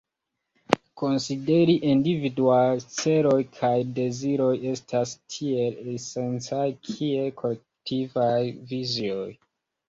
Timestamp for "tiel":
5.35-5.77